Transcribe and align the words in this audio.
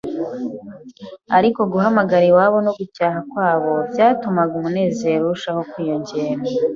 ariko 1.37 1.59
guhamagara 1.71 2.23
iwabo 2.31 2.57
no 2.65 2.71
gucyaha 2.79 3.19
kwabo 3.31 3.73
byatumaga 3.91 4.53
umunezero 4.59 5.21
urushaho 5.25 5.61
kwiyongera. 5.71 6.41